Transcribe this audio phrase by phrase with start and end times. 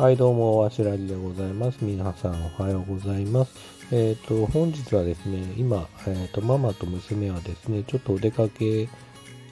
[0.00, 1.84] はい、どうも、わしらじでございます。
[1.84, 3.52] 皆さん、おはようございます。
[3.92, 8.86] えっ、ー、と、本日はですね、今、えっ、ー、と、ママと娘はですね、ちょっとお出かけ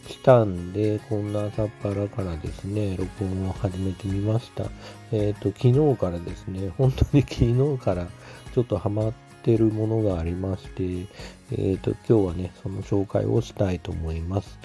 [0.06, 4.64] したんで、こんな朝っぱらからですね、録音を始めてみました。
[5.12, 7.34] えっ、ー、と、昨日からですね、本当に昨
[7.74, 8.08] 日から
[8.54, 11.06] ちょっとハマってるものがありまして、
[11.52, 14.58] えっ、と、今日はね、その紹介をしたいと思います。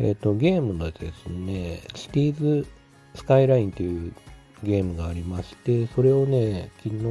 [0.00, 2.66] えっ、と、ゲームのですね、シティーズ
[3.14, 4.12] スカイラインという
[4.62, 7.04] ゲームがありまして、それをね、昨日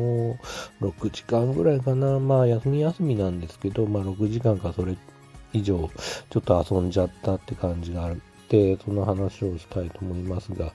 [0.81, 4.95] 6時間ぐらいかな、まあ休み休みなんですけど、まあ6時間かそれ
[5.53, 5.89] 以上
[6.29, 8.15] ちょっと遊んじゃったって感じがあっ
[8.47, 10.73] て、その話をしたいと思いますが、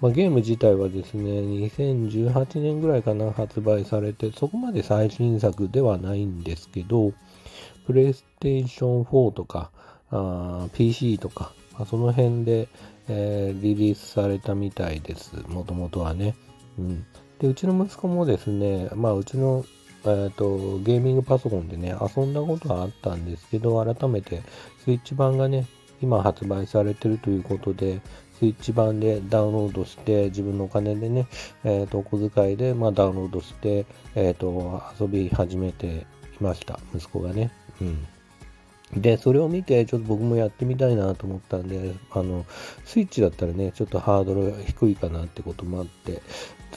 [0.00, 7.12] まあ、ゲーム自体はですね、2018年ぐらいかな発売されて、そこまで最新作ではないんですけど、
[7.86, 9.70] プレイステーション4とか、
[10.72, 12.68] PC とか、ま、その辺で、
[13.08, 15.36] えー、リリースされたみたいです。
[15.48, 16.34] もともとはね。
[16.78, 17.06] うん。
[17.38, 19.64] で、うちの息子もですね、まあ、うちの、
[20.04, 24.42] えーと、ゲーミングパソコンでね、遊んだことはあったんですけど、改めて
[24.84, 25.66] スイッチ版がね、
[26.00, 28.00] 今発売されてるということで、
[28.38, 31.28] スイッチ版でダウンロードして、自分のお金でね、
[31.62, 36.06] え、ー、と、お小遣いで、まあ、ダウンロードして、え、ー、と、遊び始めて
[36.40, 36.80] いました。
[36.92, 37.52] 息子がね。
[37.80, 38.04] うん。
[38.96, 42.44] で、それを見て、ちょっと僕もやってみたいなと思ったんで、あの、
[42.84, 46.20] スイッチだったらね、ちょっとハードルが低いかなってこともあって、ちょ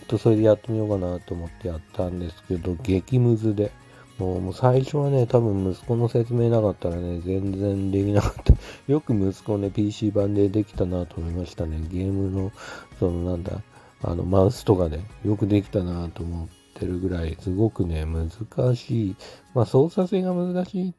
[0.03, 3.71] っとそれでやってみようかなと思ってやったんですけど、激ムズで。
[4.17, 8.53] もうもう最初はね、多分息子の説明なかったらね、全然できなかった。
[8.87, 11.81] よく息子ね、PC 版でできたなと思いましたね。
[11.91, 12.51] ゲームの、
[12.97, 13.61] そのなんだ、
[14.01, 18.29] あの、マウスとかでよくできたなと思ってるぐらい、すごくね、難
[18.75, 19.15] しい。
[19.53, 20.93] まあ、操作性が難しいっ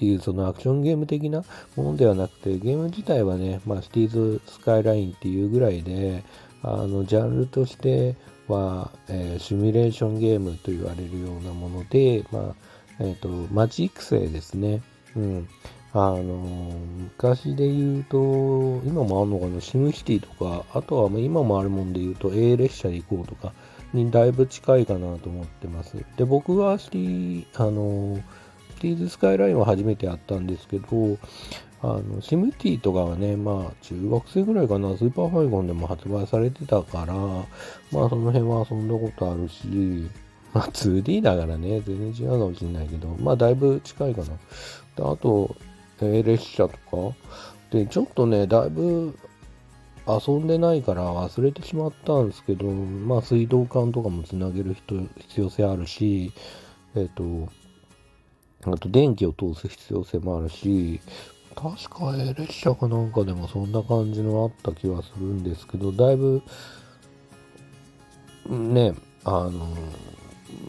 [0.00, 1.44] ていうそのアクションゲーム的な
[1.76, 6.24] ものではなくて、ゲーム自体はね、まあ、シティーズ・スカイラインっていうぐらいで、
[6.62, 8.16] あの、ジャンルとして
[8.48, 12.54] は、えー、シミュレーションゲームと言われるようなもので、まあ、
[12.98, 14.82] えっ、ー、と、街育成ですね。
[15.14, 15.48] うん。
[15.92, 16.22] あの、
[17.18, 18.16] 昔で言うと、
[18.86, 23.52] 今もあるのかな、シムシティとか、あとは今もあるもんで言うと、A 列車で行こうとか
[23.92, 25.96] にだいぶ近いかなと思ってます。
[26.16, 28.18] で、僕はシティ、あの
[28.80, 31.18] Cities Skylines は初めてやったんですけど、
[31.82, 40.08] あの、シムシティとかはね、まあ、中学生ぐらいかな、スーパーファミコンでも発売されてたから、まあ、その辺は遊んだことあるし、
[40.52, 44.26] まあ、2D だからね、全然違うかもしれないけど、まあ、だいぶ近いかな。
[44.26, 44.34] で
[44.98, 45.56] あと、
[46.00, 46.76] えー、列車と
[47.12, 47.16] か、
[47.70, 49.16] で、ちょっとね、だいぶ
[50.06, 56.32] 遊んでないから忘れてしまったんですけど、まあ、水道管とかもつなげる人必要性あるし、
[56.94, 57.08] えっ、ー、
[57.46, 57.50] と、
[58.64, 61.00] あと電気を通す必要性もあるし、
[61.54, 66.42] 確か A 列車かなんかでもそんな感じのあった気はするんですけど、だいぶ、
[68.48, 68.94] ね、
[69.24, 69.68] あの、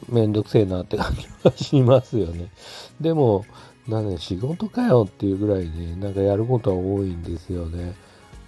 [0.10, 2.50] めんどくせえなって感じはしますよね。
[3.00, 3.46] でも、
[3.88, 7.94] なんで仕事かよっていうぐらいで、なんかやることは多いんですよね。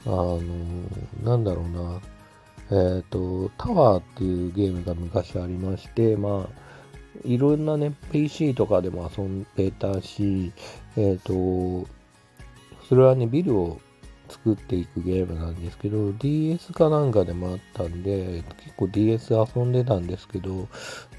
[0.05, 0.39] あの、
[1.23, 2.01] なんだろうな。
[2.71, 6.62] えっ、ー、と、タワーっていうゲームが昔ありまして、まあ、
[7.23, 10.51] いろんなね、PC とかでも遊んでたし、
[10.97, 11.87] えっ、ー、と、
[12.87, 13.79] それはね、ビルを
[14.29, 20.67] 作っていくゲームなんですけど、DS かなんかでもあったんで、結構 DS 遊んでたんですけど、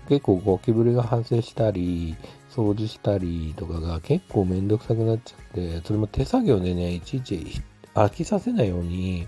[0.08, 2.16] 結構ゴキブリが発生したり、
[2.50, 7.62] 掃除したりとかが結構めんどくさくなっちゃって、それも手作業でね、いちいち
[7.94, 9.26] 飽きさせないように、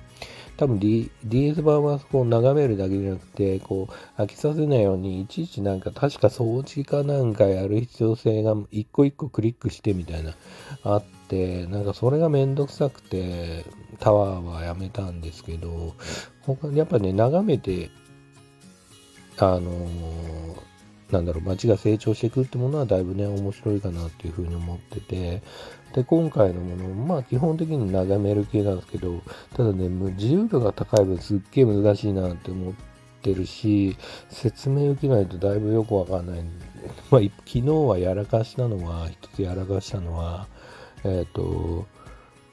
[0.56, 10.34] 多分、D、DS 版はこう眺めるだけじゃなくて、こう飽きさせないように、いちいちなんか確か掃除かなんかやる必要性が一個一個クリックしてみたいな
[10.82, 13.64] あって、なんかそれがめんどくさくて、
[13.98, 15.94] タワーはやめたんですけど、
[16.42, 17.90] 他にやっぱね、眺めて、
[19.38, 20.66] あのー、
[21.10, 25.42] なんだろう、街が成長していくってものはだいぶね、面白いかなっていうふうに思ってて、
[25.96, 29.22] で、今回のもの、まあ基本的に眺める系なんですけど、
[29.56, 32.74] ただね、自由度が高い分すっげえ難しいなって思っ
[33.22, 33.96] てるし、
[34.28, 36.66] 説明受けないとだいぶよくわかんないんで、
[37.10, 40.46] まあ昨日はやらかしたのは、一つやらかしたのは、
[41.02, 41.86] えっ、ー、と、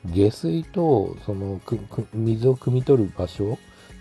[0.06, 1.60] 下水とその
[2.14, 3.58] 水を汲み取る場所、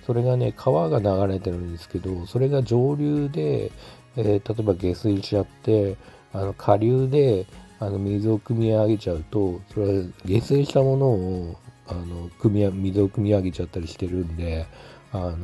[0.07, 3.73] それがね、川が流れてるんですけど、それが上流で、
[4.17, 5.97] えー、例えば下水しちゃって、
[6.33, 7.47] あの下流で
[7.83, 11.57] あの水を汲み上げちゃうと、それは下水したものを
[11.89, 14.67] あの汲み水を汲み上げちゃったりしてるんで、
[15.11, 15.37] あの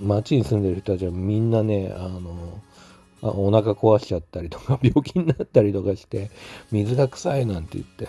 [0.00, 2.62] 町に住んでる人たちはみんなね、あの
[3.22, 6.30] あお腹壊しちゃったりとか、 病気になったりとかして、
[6.70, 8.08] 水が臭いなんて言って、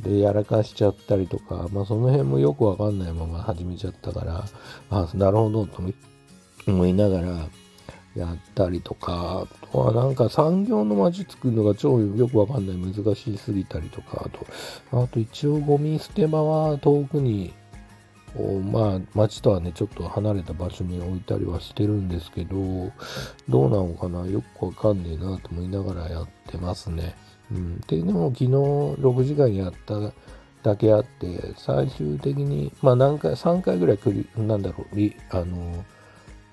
[0.00, 4.44] で、やらかしちゃったりとか、まあその辺もよくわかんないまま始めちゃったから、
[4.90, 5.82] あなるほどと
[6.66, 7.48] 思いながら、
[8.18, 17.54] やったりとか、あとはなんか産業の街作るのが超よくわかんない難しすぎたりとか、あと、あと一応ゴミ捨て場は遠くに、
[18.70, 22.56] まあ街とはね、ちょっと離れた場所に置いたりはしてるんですけど、
[23.48, 27.14] どうなのかなよくわかんねえなと思いながらやってますね。
[27.50, 27.80] うん。
[27.80, 30.12] で、でも昨日6時間やった
[30.62, 35.84] だけあって、最終的に、まあ何回、3回ぐらい繰り、なんだろう、あの、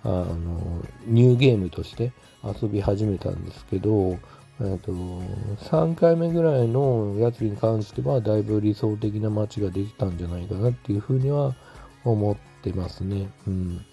[0.06, 2.14] あの、ニューゲームとして
[2.44, 4.20] 遊び始めたんですけど、
[4.62, 11.56] えっと、3回目ぐらいのやつに関しては、だいぶ理想的な街ができたんじゃないかなっていうふうには
[12.04, 13.30] 思ってますね。
[13.48, 13.86] うん。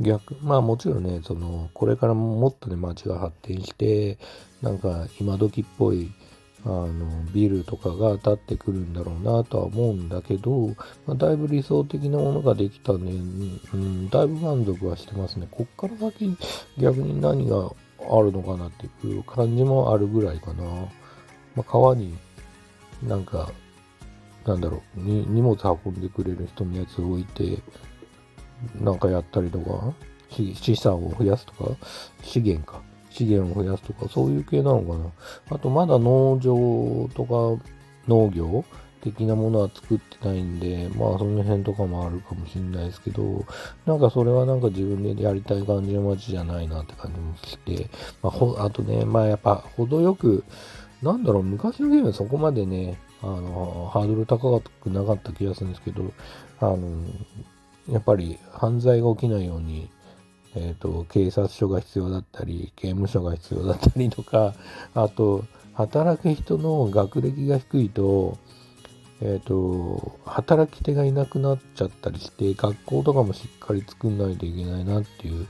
[0.00, 4.18] 逆、まあもちろんね、その、これからもっとね、街が発展して、
[4.60, 6.12] なんか今時っぽい、
[6.66, 10.74] あの、ビルとかが建ってくるんだろうなとは思うんだけど、
[11.06, 15.46] まあ、だいぶ理想的なものができたんで、うん、だいぶ満足はしてますね。
[15.48, 16.36] こっから先、
[16.76, 17.70] 逆に何が
[18.00, 20.64] あるのかなっていう感じもあるぐらいかな。
[20.64, 20.88] ま
[21.58, 22.16] あ、川に
[23.04, 23.52] なんか、
[24.44, 27.62] なんだろう、に荷物運んでくれる人のやつを置いて、
[28.80, 29.94] なんかやったりとか、
[30.30, 31.76] 資産を増やすとか、
[32.22, 32.82] 資源か。
[33.16, 35.56] 資源を増やすとか、そういう系なのかな。
[35.56, 37.62] あと、まだ農場とか
[38.06, 38.64] 農業
[39.02, 43.44] 的なものは作ってないんで、まあその辺とかもあるかもしれないですけど、
[43.86, 47.88] なんかそれはなんか自分でやりたい感じの街じゃないなって感じもして、
[48.22, 50.44] まあ、ほあとね、まあやっぱ程よく、
[51.02, 56.12] なんだろう、昔のゲームはそこまでね、あの、ハードル高くなかった気がするんですけど、
[56.60, 56.78] あの、
[57.88, 59.88] やっぱり犯罪が起きないように、
[60.56, 64.54] え、ー、と、警察署が必要だったり、刑務所が必要だったりとか、
[64.94, 65.44] あと、
[65.74, 68.38] 働く人の学歴が低いと、
[69.20, 75.46] えっ、ー、と、働き手がいなくなっちゃったりして、学校とかもしっかり作んないといけないなっていう、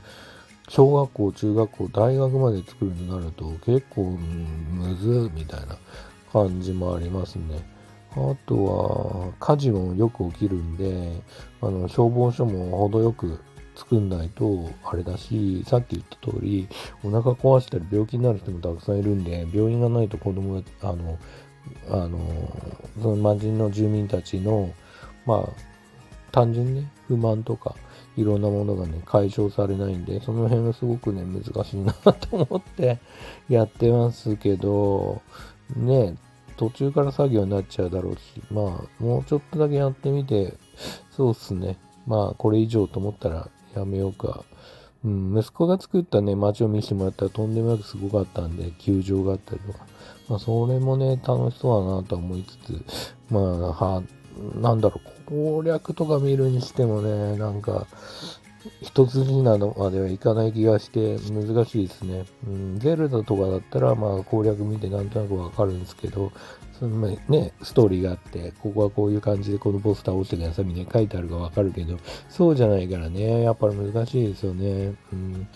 [0.69, 4.17] 小学校、中学校、大学まで作るとなると結構
[4.71, 5.77] むずみたいな
[6.33, 7.65] 感じもありますね。
[8.11, 11.21] あとは、火事もよく起きるんで、
[11.61, 13.39] あの、消防署も程よく
[13.77, 16.67] 作んないとあれだし、さっき言った通り、
[17.03, 21.17] お腹壊したり病気になる人もたくさんいるんで、病院がないと子供が、あの、
[21.89, 22.19] あの、
[23.01, 24.73] その町の住民たちの、
[25.25, 25.49] まあ、
[26.31, 27.75] 単純にね、不満とか、
[28.17, 32.97] いろんなものがね、解消されないんで、その辺はすごくね、難しいなと思って
[33.47, 35.21] やってますけど、
[35.75, 36.17] ね、
[36.55, 40.55] 途中から作業になっちゃうだろうし、まあ、もうちょっとだけやってみて、
[41.11, 41.77] そうっすね。
[42.07, 44.43] まあ、これ以上と思ったらやめようか。
[45.05, 49.85] うん、息子が作ったね、街を見せてもらったらとんでもなくすごかったんで、球場があったりとか。
[50.27, 52.83] まあ、それもね、楽しそうだなと思いつつ、
[53.29, 54.03] まあ、は、
[54.55, 57.87] なんだろう、攻略とか見るにしてもね、なんか、
[58.81, 62.25] 一筋縄まではいかない気がして難しいですね。
[62.47, 66.31] うん、ゼルダとかだったら、まあ攻略見てなんとなくわかるんですけど、
[66.79, 71.97] そのね、ストーリーがあって、ここはこういう感じでこのボス倒してくださいみたいな書いてあるかわかるけど、
[72.29, 74.93] そうじゃないからね、やっぱり難しいですよね。
[75.11, 75.47] うん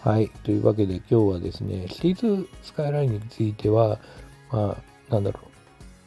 [0.00, 0.28] はい。
[0.44, 3.98] というわけで今日はですね、シリーズスカイラインについては、
[4.50, 4.76] ま
[5.10, 5.48] あ、なんだろう。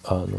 [0.06, 0.30] あのー、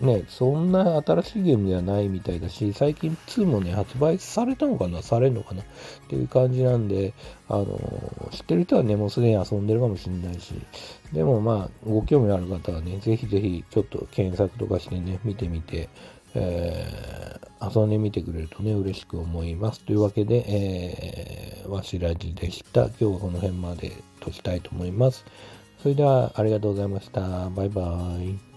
[0.00, 5.02] ね、そんな新しいゲームではないみたいだし、最近2もね、発売されたのかな？
[5.02, 5.62] されるのかな？
[5.62, 5.64] っ
[6.08, 7.14] ていう感じなんで、
[7.48, 10.54] あのー、知ってる人はね、もうすでに遊んでるかもしれないし、
[11.12, 15.88] でもまあ、ご興味ある方はね、ぜひぜひちょっと検索とかしてね、見てみて、
[16.34, 19.80] えー、遊んでみてくれるとね、嬉しく思います。
[19.80, 22.82] というわけで、えー、わしらじでした。
[22.86, 25.24] 今日はこの辺までとしたいと思います。
[25.82, 27.48] それでは、ありがとうございました。
[27.50, 28.47] バイバーイ。